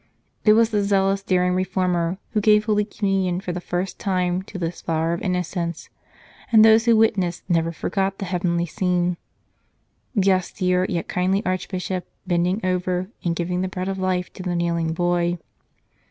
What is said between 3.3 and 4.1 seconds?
for the first